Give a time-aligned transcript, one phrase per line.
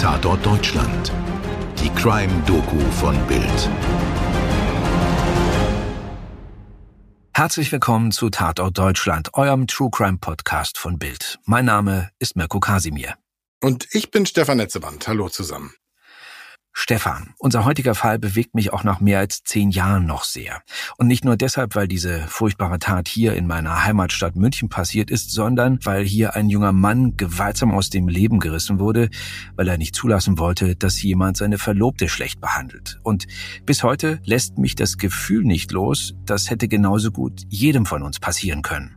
[0.00, 1.12] Tatort Deutschland.
[1.78, 3.70] Die Crime-Doku von Bild.
[7.34, 11.38] Herzlich willkommen zu Tatort Deutschland, eurem True Crime Podcast von Bild.
[11.44, 13.16] Mein Name ist Mirko Kasimir.
[13.60, 15.06] Und ich bin Stefan Netzeband.
[15.06, 15.74] Hallo zusammen.
[16.72, 20.62] Stefan, unser heutiger Fall bewegt mich auch nach mehr als zehn Jahren noch sehr.
[20.98, 25.32] Und nicht nur deshalb, weil diese furchtbare Tat hier in meiner Heimatstadt München passiert ist,
[25.32, 29.10] sondern weil hier ein junger Mann gewaltsam aus dem Leben gerissen wurde,
[29.56, 33.00] weil er nicht zulassen wollte, dass jemand seine Verlobte schlecht behandelt.
[33.02, 33.26] Und
[33.66, 38.20] bis heute lässt mich das Gefühl nicht los, das hätte genauso gut jedem von uns
[38.20, 38.96] passieren können.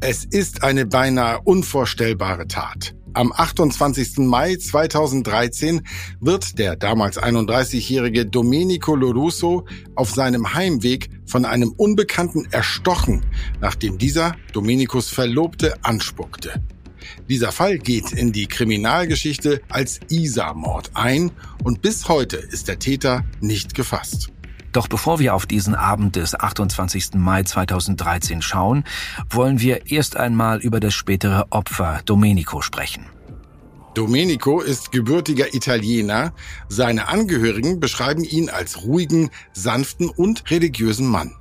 [0.00, 2.94] Es ist eine beinahe unvorstellbare Tat.
[3.16, 4.18] Am 28.
[4.18, 5.80] Mai 2013
[6.20, 13.24] wird der damals 31-jährige Domenico Lorusso auf seinem Heimweg von einem Unbekannten erstochen,
[13.62, 16.62] nachdem dieser Domenicos Verlobte anspuckte.
[17.26, 21.30] Dieser Fall geht in die Kriminalgeschichte als Isa-Mord ein
[21.64, 24.30] und bis heute ist der Täter nicht gefasst.
[24.76, 27.14] Doch bevor wir auf diesen Abend des 28.
[27.14, 28.84] Mai 2013 schauen,
[29.30, 33.06] wollen wir erst einmal über das spätere Opfer Domenico sprechen.
[33.94, 36.34] Domenico ist gebürtiger Italiener.
[36.68, 41.34] Seine Angehörigen beschreiben ihn als ruhigen, sanften und religiösen Mann.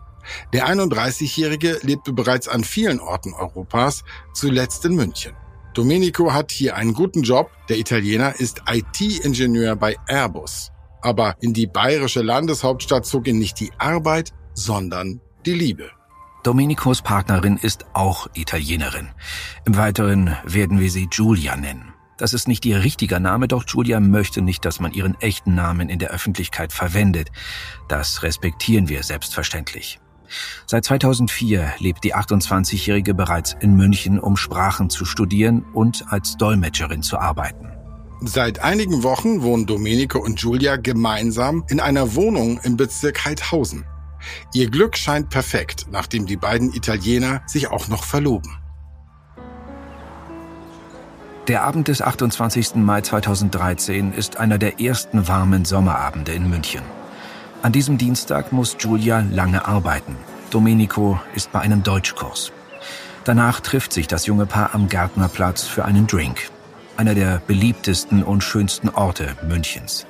[0.53, 5.33] Der 31-Jährige lebte bereits an vielen Orten Europas, zuletzt in München.
[5.73, 7.51] Domenico hat hier einen guten Job.
[7.67, 10.71] Der Italiener ist IT-Ingenieur bei Airbus.
[11.05, 15.91] Aber in die bayerische Landeshauptstadt zog ihn nicht die Arbeit, sondern die Liebe.
[16.41, 19.09] Domenicos Partnerin ist auch Italienerin.
[19.65, 21.93] Im Weiteren werden wir sie Giulia nennen.
[22.17, 25.89] Das ist nicht ihr richtiger Name, doch Julia möchte nicht, dass man ihren echten Namen
[25.89, 27.29] in der Öffentlichkeit verwendet.
[27.87, 29.99] Das respektieren wir selbstverständlich.
[30.65, 37.03] Seit 2004 lebt die 28-Jährige bereits in München, um Sprachen zu studieren und als Dolmetscherin
[37.03, 37.74] zu arbeiten.
[38.21, 43.85] Seit einigen Wochen wohnen Domenico und Julia gemeinsam in einer Wohnung im Bezirk Heidhausen.
[44.53, 48.57] Ihr Glück scheint perfekt, nachdem die beiden Italiener sich auch noch verloben.
[51.47, 52.75] Der Abend des 28.
[52.75, 56.81] Mai 2013 ist einer der ersten warmen Sommerabende in München.
[57.61, 60.15] An diesem Dienstag muss Julia lange arbeiten.
[60.49, 62.51] Domenico ist bei einem Deutschkurs.
[63.25, 66.49] Danach trifft sich das junge Paar am Gärtnerplatz für einen Drink
[66.97, 70.05] einer der beliebtesten und schönsten Orte Münchens.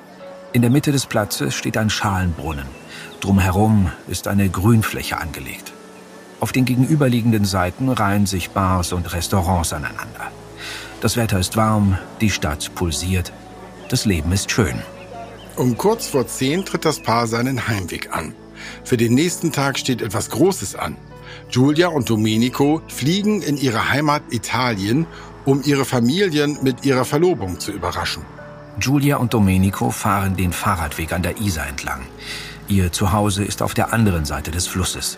[0.52, 2.66] In der Mitte des Platzes steht ein Schalenbrunnen.
[3.20, 5.72] Drumherum ist eine Grünfläche angelegt.
[6.40, 10.30] Auf den gegenüberliegenden Seiten reihen sich Bars und Restaurants aneinander.
[11.00, 13.32] Das Wetter ist warm, die Stadt pulsiert,
[13.88, 14.80] das Leben ist schön.
[15.56, 18.34] Um kurz vor zehn tritt das Paar seinen Heimweg an.
[18.84, 20.96] Für den nächsten Tag steht etwas Großes an.
[21.50, 25.06] Giulia und Domenico fliegen in ihre Heimat Italien
[25.46, 28.22] um ihre Familien mit ihrer Verlobung zu überraschen.
[28.78, 32.02] Giulia und Domenico fahren den Fahrradweg an der Isar entlang.
[32.68, 35.16] Ihr Zuhause ist auf der anderen Seite des Flusses.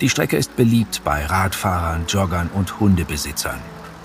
[0.00, 3.58] Die Strecke ist beliebt bei Radfahrern, Joggern und Hundebesitzern.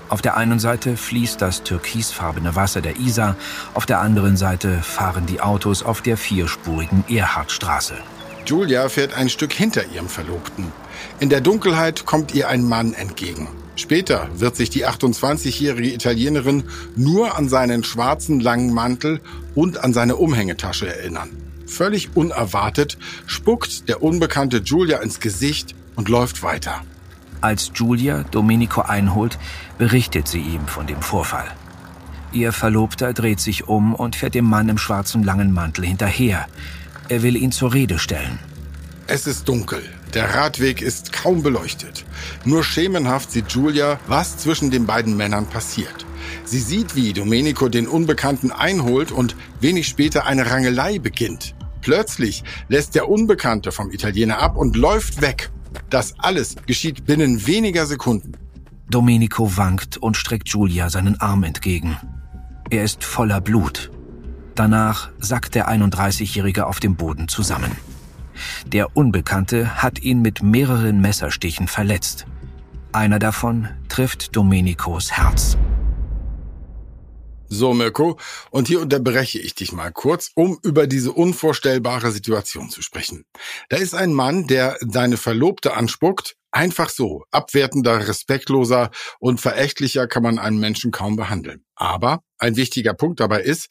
[0.08, 3.36] Auf der einen Seite fließt das türkisfarbene Wasser der Isar,
[3.74, 7.94] auf der anderen Seite fahren die Autos auf der vierspurigen Erhardstraße.
[8.46, 10.72] Julia fährt ein Stück hinter ihrem Verlobten.
[11.20, 13.48] In der Dunkelheit kommt ihr ein Mann entgegen.
[13.76, 16.64] Später wird sich die 28-jährige Italienerin
[16.96, 19.20] nur an seinen schwarzen langen Mantel
[19.54, 21.30] und an seine Umhängetasche erinnern.
[21.66, 26.82] Völlig unerwartet spuckt der unbekannte Julia ins Gesicht und läuft weiter.
[27.40, 29.38] Als Julia Domenico einholt,
[29.78, 31.48] berichtet sie ihm von dem Vorfall.
[32.32, 36.46] Ihr Verlobter dreht sich um und fährt dem Mann im schwarzen langen Mantel hinterher.
[37.10, 38.38] Er will ihn zur Rede stellen.
[39.08, 39.82] Es ist dunkel.
[40.14, 42.04] Der Radweg ist kaum beleuchtet.
[42.44, 46.06] Nur schemenhaft sieht Julia, was zwischen den beiden Männern passiert.
[46.44, 51.56] Sie sieht, wie Domenico den Unbekannten einholt und wenig später eine Rangelei beginnt.
[51.80, 55.50] Plötzlich lässt der Unbekannte vom Italiener ab und läuft weg.
[55.88, 58.34] Das alles geschieht binnen weniger Sekunden.
[58.88, 61.96] Domenico wankt und streckt Julia seinen Arm entgegen.
[62.70, 63.90] Er ist voller Blut.
[64.60, 67.74] Danach sackt der 31-Jährige auf dem Boden zusammen.
[68.66, 72.26] Der Unbekannte hat ihn mit mehreren Messerstichen verletzt.
[72.92, 75.56] Einer davon trifft Domenicos Herz.
[77.48, 78.18] So, Mirko,
[78.50, 83.24] und hier unterbreche ich dich mal kurz, um über diese unvorstellbare Situation zu sprechen.
[83.70, 87.24] Da ist ein Mann, der seine Verlobte anspuckt, einfach so.
[87.30, 88.90] Abwertender, respektloser
[89.20, 91.64] und verächtlicher kann man einen Menschen kaum behandeln.
[91.76, 93.70] Aber ein wichtiger Punkt dabei ist,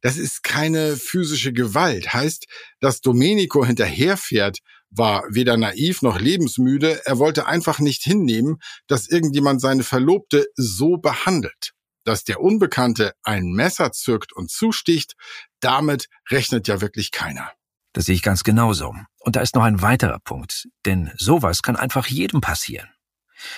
[0.00, 2.12] das ist keine physische Gewalt.
[2.12, 2.46] Heißt,
[2.80, 4.58] dass Domenico hinterherfährt,
[4.90, 7.02] war weder naiv noch lebensmüde.
[7.04, 11.72] Er wollte einfach nicht hinnehmen, dass irgendjemand seine Verlobte so behandelt.
[12.04, 15.12] dass der Unbekannte ein Messer zückt und zusticht,
[15.60, 17.52] damit rechnet ja wirklich keiner.
[17.92, 18.94] Das sehe ich ganz genauso.
[19.18, 22.88] Und da ist noch ein weiterer Punkt, denn sowas kann einfach jedem passieren.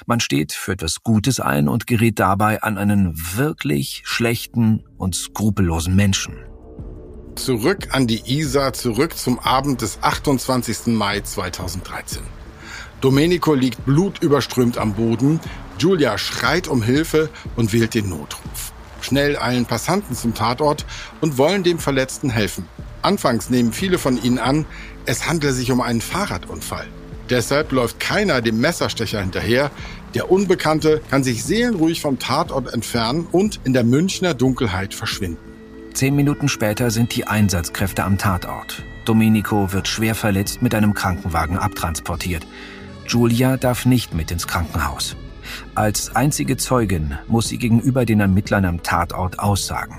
[0.07, 5.95] Man steht für etwas Gutes ein und gerät dabei an einen wirklich schlechten und skrupellosen
[5.95, 6.37] Menschen.
[7.37, 10.89] Zurück an die Isar, zurück zum Abend des 28.
[10.89, 12.23] Mai 2013.
[13.01, 15.41] Domenico liegt blutüberströmt am Boden,
[15.79, 18.73] Julia schreit um Hilfe und wählt den Notruf.
[19.01, 20.85] Schnell eilen Passanten zum Tatort
[21.23, 22.69] und wollen dem Verletzten helfen.
[23.01, 24.67] Anfangs nehmen viele von ihnen an,
[25.07, 26.87] es handle sich um einen Fahrradunfall.
[27.31, 29.71] Deshalb läuft keiner dem Messerstecher hinterher.
[30.15, 35.39] Der Unbekannte kann sich seelenruhig vom Tatort entfernen und in der Münchner Dunkelheit verschwinden.
[35.95, 38.83] Zehn Minuten später sind die Einsatzkräfte am Tatort.
[39.05, 42.47] Domenico wird schwer verletzt mit einem Krankenwagen abtransportiert.
[43.07, 45.17] Julia darf nicht mit ins Krankenhaus.
[45.75, 49.97] Als einzige Zeugin muss sie gegenüber den Ermittlern am Tatort aussagen.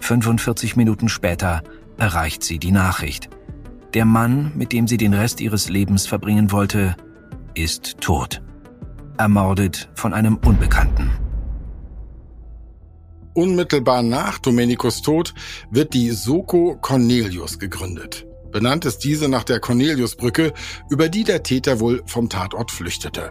[0.00, 1.62] 45 Minuten später
[1.96, 3.28] erreicht sie die Nachricht.
[3.94, 6.96] Der Mann, mit dem sie den Rest ihres Lebens verbringen wollte,
[7.54, 8.40] ist tot.
[9.18, 11.10] Ermordet von einem Unbekannten.
[13.34, 15.34] Unmittelbar nach Domenicos Tod
[15.70, 18.26] wird die Soko Cornelius gegründet.
[18.52, 20.52] Benannt ist diese nach der Corneliusbrücke,
[20.88, 23.30] über die der Täter wohl vom Tatort flüchtete.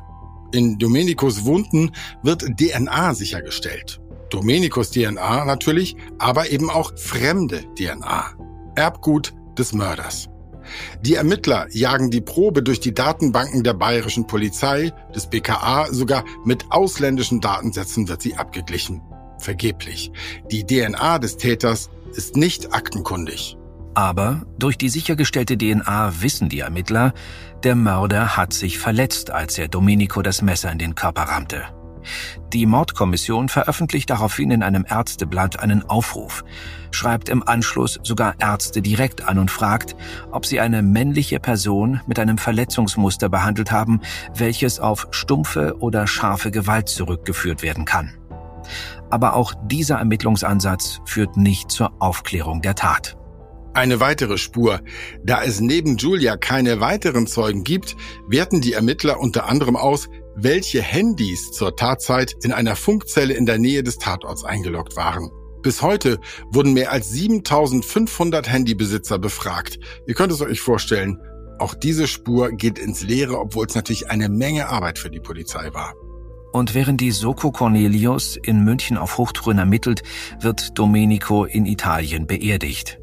[0.52, 1.92] In Domenicos Wunden
[2.24, 4.02] wird DNA sichergestellt.
[4.30, 8.34] Domenicos DNA natürlich, aber eben auch fremde DNA.
[8.76, 10.29] Erbgut des Mörders.
[11.02, 16.66] Die Ermittler jagen die Probe durch die Datenbanken der bayerischen Polizei, des BKA, sogar mit
[16.70, 19.02] ausländischen Datensätzen wird sie abgeglichen.
[19.40, 20.12] Vergeblich.
[20.52, 23.58] Die DNA des Täters ist nicht aktenkundig.
[23.94, 27.14] Aber durch die sichergestellte DNA wissen die Ermittler,
[27.64, 31.64] der Mörder hat sich verletzt, als er Domenico das Messer in den Körper rammte.
[32.54, 36.44] Die Mordkommission veröffentlicht daraufhin in einem Ärzteblatt einen Aufruf,
[36.92, 39.96] schreibt im Anschluss sogar Ärzte direkt an und fragt,
[40.32, 44.02] ob sie eine männliche Person mit einem Verletzungsmuster behandelt haben,
[44.36, 48.14] welches auf stumpfe oder scharfe Gewalt zurückgeführt werden kann.
[49.10, 53.16] Aber auch dieser Ermittlungsansatz führt nicht zur Aufklärung der Tat.
[53.74, 54.82] Eine weitere Spur.
[55.24, 57.96] Da es neben Julia keine weiteren Zeugen gibt,
[58.28, 60.10] werten die Ermittler unter anderem aus,
[60.44, 65.30] welche Handys zur Tatzeit in einer Funkzelle in der Nähe des Tatorts eingeloggt waren.
[65.62, 66.20] Bis heute
[66.52, 69.80] wurden mehr als 7500 Handybesitzer befragt.
[70.08, 71.20] Ihr könnt es euch vorstellen,
[71.60, 75.74] auch diese Spur geht ins Leere, obwohl es natürlich eine Menge Arbeit für die Polizei
[75.74, 75.94] war.
[76.54, 80.02] Und während die Soko Cornelius in München auf Hochtouren ermittelt,
[80.40, 83.00] wird Domenico in Italien beerdigt.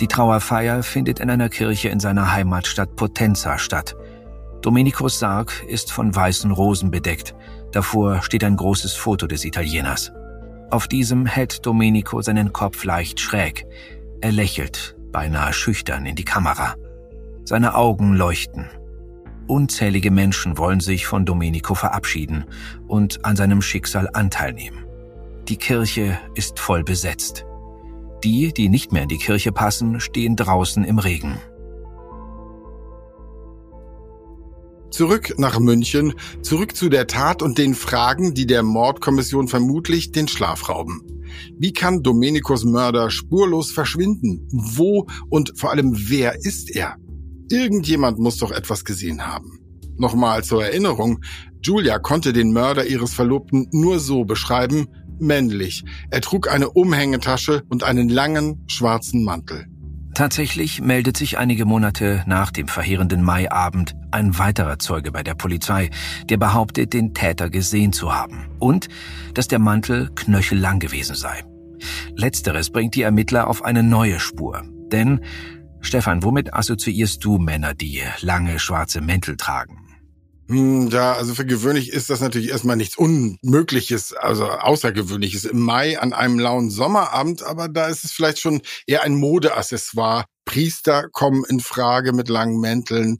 [0.00, 3.96] Die Trauerfeier findet in einer Kirche in seiner Heimatstadt Potenza statt.
[4.64, 7.34] Domenicos Sarg ist von weißen Rosen bedeckt.
[7.72, 10.10] Davor steht ein großes Foto des Italieners.
[10.70, 13.66] Auf diesem hält Domenico seinen Kopf leicht schräg.
[14.22, 16.76] Er lächelt, beinahe schüchtern, in die Kamera.
[17.44, 18.70] Seine Augen leuchten.
[19.48, 22.46] Unzählige Menschen wollen sich von Domenico verabschieden
[22.88, 24.86] und an seinem Schicksal Anteil nehmen.
[25.46, 27.44] Die Kirche ist voll besetzt.
[28.24, 31.38] Die, die nicht mehr in die Kirche passen, stehen draußen im Regen.
[34.94, 40.28] Zurück nach München, zurück zu der Tat und den Fragen, die der Mordkommission vermutlich den
[40.28, 41.02] Schlaf rauben.
[41.58, 44.46] Wie kann Domenicos Mörder spurlos verschwinden?
[44.52, 46.94] Wo und vor allem wer ist er?
[47.50, 49.58] Irgendjemand muss doch etwas gesehen haben.
[49.96, 51.24] Nochmal zur Erinnerung,
[51.60, 54.86] Julia konnte den Mörder ihres Verlobten nur so beschreiben,
[55.18, 55.82] männlich.
[56.12, 59.66] Er trug eine Umhängetasche und einen langen schwarzen Mantel.
[60.14, 65.90] Tatsächlich meldet sich einige Monate nach dem verheerenden Maiabend ein weiterer Zeuge bei der Polizei,
[66.28, 68.88] der behauptet, den Täter gesehen zu haben und
[69.34, 71.42] dass der Mantel knöchellang gewesen sei.
[72.14, 74.62] Letzteres bringt die Ermittler auf eine neue Spur.
[74.92, 75.20] Denn,
[75.80, 79.83] Stefan, womit assoziierst du Männer, die lange schwarze Mäntel tragen?
[80.48, 85.98] Hm, ja, also für gewöhnlich ist das natürlich erstmal nichts Unmögliches, also Außergewöhnliches im Mai
[85.98, 90.26] an einem lauen Sommerabend, aber da ist es vielleicht schon eher ein Modeaccessoire.
[90.44, 93.18] Priester kommen in Frage mit langen Mänteln,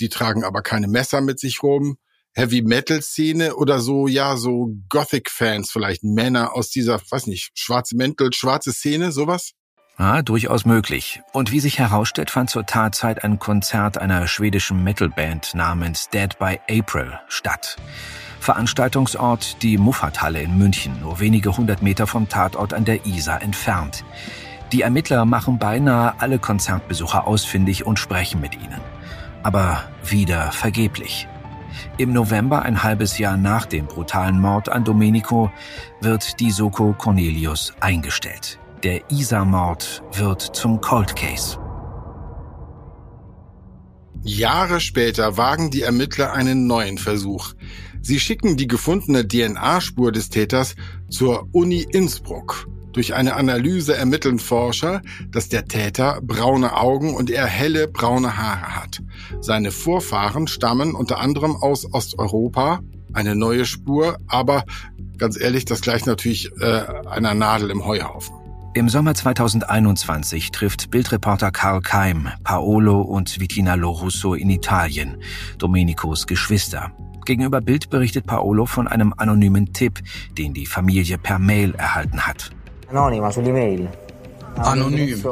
[0.00, 1.96] die tragen aber keine Messer mit sich rum.
[2.34, 7.52] Heavy Metal Szene oder so, ja, so Gothic Fans vielleicht, Männer aus dieser, weiß nicht,
[7.54, 9.52] schwarze Mäntel, schwarze Szene, sowas?
[9.98, 11.22] Ah, durchaus möglich.
[11.32, 16.60] Und wie sich herausstellt, fand zur Tatzeit ein Konzert einer schwedischen Metalband namens Dead by
[16.70, 17.76] April statt.
[18.38, 24.04] Veranstaltungsort die Muffathalle in München, nur wenige hundert Meter vom Tatort an der Isar entfernt.
[24.70, 28.82] Die Ermittler machen beinahe alle Konzertbesucher ausfindig und sprechen mit ihnen.
[29.42, 31.26] Aber wieder vergeblich.
[31.96, 35.50] Im November, ein halbes Jahr nach dem brutalen Mord an Domenico,
[36.02, 38.58] wird die Soko Cornelius eingestellt.
[38.82, 41.58] Der Isa-Mord wird zum Cold Case.
[44.22, 47.54] Jahre später wagen die Ermittler einen neuen Versuch.
[48.02, 50.76] Sie schicken die gefundene DNA-Spur des Täters
[51.08, 52.68] zur Uni Innsbruck.
[52.92, 58.76] Durch eine Analyse ermitteln Forscher, dass der Täter braune Augen und eher helle braune Haare
[58.76, 59.02] hat.
[59.40, 62.80] Seine Vorfahren stammen unter anderem aus Osteuropa.
[63.14, 64.64] Eine neue Spur, aber
[65.16, 68.35] ganz ehrlich, das gleicht natürlich äh, einer Nadel im Heuhaufen.
[68.76, 75.16] Im Sommer 2021 trifft Bildreporter Karl Keim Paolo und Vitina Lorusso in Italien,
[75.56, 76.92] Domenicos Geschwister.
[77.24, 80.02] Gegenüber Bild berichtet Paolo von einem anonymen Tipp,
[80.36, 82.50] den die Familie per Mail erhalten hat.
[84.56, 85.24] Anonym.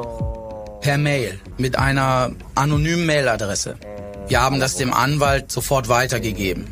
[0.80, 1.38] Per Mail.
[1.58, 3.76] Mit einer anonymen Mailadresse.
[4.28, 6.66] Wir haben das dem Anwalt sofort weitergegeben.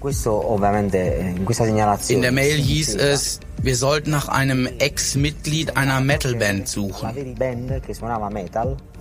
[2.09, 7.37] In der Mail hieß es, wir sollten nach einem Ex-Mitglied einer Metalband suchen.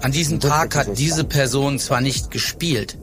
[0.01, 2.98] An diesem Tag hat diese Person zwar nicht gespielt,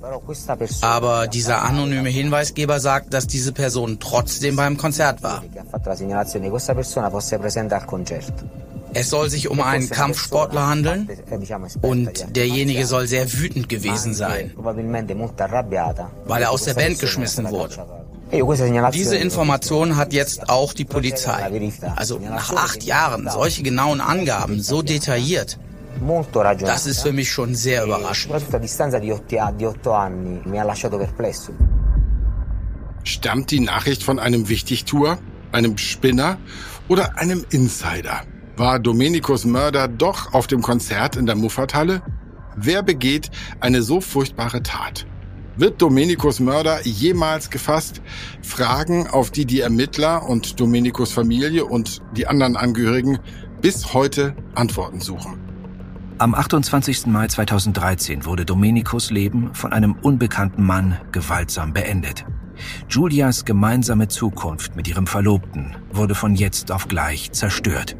[0.82, 5.42] aber dieser anonyme Hinweisgeber sagt, dass diese Person trotzdem beim Konzert war.
[8.98, 11.08] Es soll sich um einen Kampfsportler handeln
[11.82, 17.76] und derjenige soll sehr wütend gewesen sein, weil er aus der Band geschmissen wurde.
[18.92, 21.70] Diese Information hat jetzt auch die Polizei.
[21.94, 25.58] Also nach acht Jahren solche genauen Angaben, so detailliert.
[26.60, 28.34] Das ist für mich schon sehr überraschend.
[33.04, 35.18] Stammt die Nachricht von einem Wichtigtour,
[35.52, 36.38] einem Spinner
[36.88, 38.22] oder einem Insider?
[38.58, 42.02] War Domenicos Mörder doch auf dem Konzert in der Muffathalle?
[42.56, 45.06] Wer begeht eine so furchtbare Tat?
[45.56, 48.02] Wird Domenicos Mörder jemals gefasst?
[48.42, 53.20] Fragen, auf die die Ermittler und Domenicos Familie und die anderen Angehörigen
[53.60, 55.38] bis heute Antworten suchen.
[56.18, 57.06] Am 28.
[57.06, 62.24] Mai 2013 wurde Domenicos Leben von einem unbekannten Mann gewaltsam beendet.
[62.88, 67.96] Julias gemeinsame Zukunft mit ihrem Verlobten wurde von jetzt auf gleich zerstört.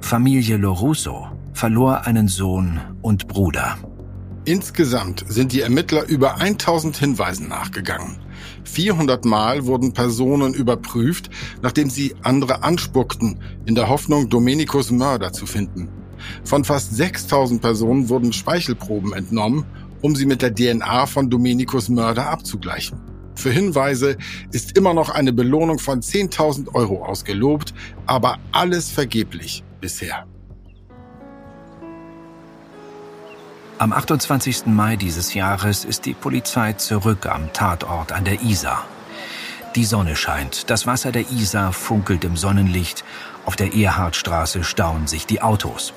[0.00, 3.78] Familie Lorusso verlor einen Sohn und Bruder.
[4.44, 8.18] Insgesamt sind die Ermittler über 1000 Hinweisen nachgegangen.
[8.64, 11.30] 400 Mal wurden Personen überprüft,
[11.62, 15.88] nachdem sie andere anspuckten, in der Hoffnung, Domenicos Mörder zu finden.
[16.44, 19.64] Von fast 6000 Personen wurden Speichelproben entnommen,
[20.02, 23.13] um sie mit der DNA von Domenicos Mörder abzugleichen.
[23.34, 24.16] Für Hinweise
[24.52, 27.74] ist immer noch eine Belohnung von 10.000 Euro ausgelobt,
[28.06, 30.26] aber alles vergeblich bisher.
[33.76, 34.66] Am 28.
[34.66, 38.86] Mai dieses Jahres ist die Polizei zurück am Tatort an der Isar.
[39.74, 43.04] Die Sonne scheint, das Wasser der Isar funkelt im Sonnenlicht,
[43.44, 45.92] auf der Erhardstraße stauen sich die Autos.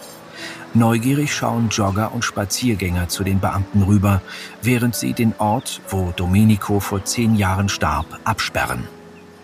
[0.78, 4.22] Neugierig schauen Jogger und Spaziergänger zu den Beamten rüber,
[4.62, 8.88] während sie den Ort, wo Domenico vor zehn Jahren starb, absperren.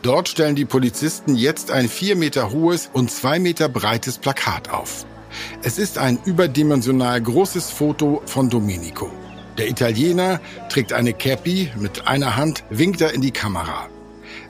[0.04, 5.08] Dort stellen die Polizisten jetzt ein vier Meter hohes und zwei Meter breites Plakat auf.
[5.64, 9.10] Es ist ein überdimensional großes Foto von Domenico.
[9.58, 13.88] Der Italiener trägt eine Cappy, mit einer Hand winkt er in die Kamera.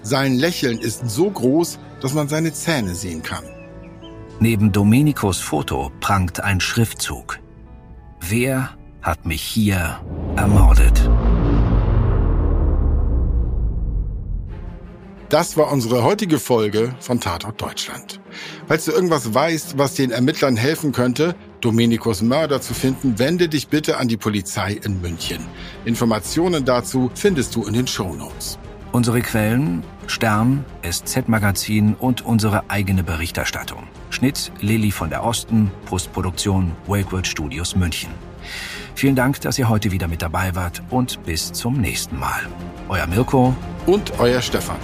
[0.01, 3.45] Sein Lächeln ist so groß, dass man seine Zähne sehen kann.
[4.39, 7.39] Neben Domenicos Foto prangt ein Schriftzug.
[8.19, 8.71] Wer
[9.01, 9.99] hat mich hier
[10.35, 11.09] ermordet?
[15.29, 18.19] Das war unsere heutige Folge von Tatort Deutschland.
[18.67, 23.67] Falls du irgendwas weißt, was den Ermittlern helfen könnte, Domenicos Mörder zu finden, wende dich
[23.67, 25.39] bitte an die Polizei in München.
[25.85, 28.59] Informationen dazu findest du in den Show Notes.
[28.91, 33.87] Unsere Quellen Stern, SZ-Magazin und unsere eigene Berichterstattung.
[34.13, 38.11] Schnitt Lilly von der Osten, Postproduktion Wakeword Studios München.
[38.93, 42.41] Vielen Dank, dass ihr heute wieder mit dabei wart und bis zum nächsten Mal.
[42.89, 43.55] Euer Mirko
[43.87, 44.77] und euer Stefan.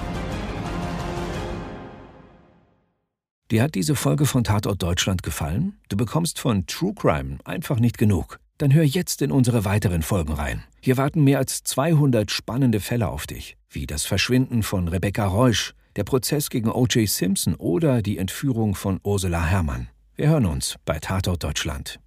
[3.51, 5.77] Dir hat diese Folge von Tatort Deutschland gefallen?
[5.89, 8.39] Du bekommst von True Crime einfach nicht genug.
[8.57, 10.63] Dann hör jetzt in unsere weiteren Folgen rein.
[10.81, 15.73] Hier warten mehr als 200 spannende Fälle auf dich, wie das Verschwinden von Rebecca Reusch,
[15.99, 17.09] der Prozess gegen O.J.
[17.09, 19.89] Simpson oder die Entführung von Ursula Herrmann.
[20.15, 21.99] Wir hören uns bei Tatort Deutschland.